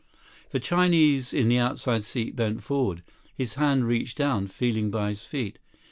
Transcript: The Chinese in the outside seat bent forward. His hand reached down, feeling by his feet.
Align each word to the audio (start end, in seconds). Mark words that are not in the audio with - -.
The 0.49 0.59
Chinese 0.59 1.31
in 1.31 1.47
the 1.47 1.59
outside 1.59 2.03
seat 2.05 2.35
bent 2.35 2.63
forward. 2.63 3.03
His 3.35 3.53
hand 3.53 3.85
reached 3.85 4.17
down, 4.17 4.47
feeling 4.47 4.89
by 4.89 5.09
his 5.09 5.25
feet. 5.25 5.59